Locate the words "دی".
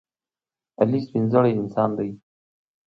1.97-2.09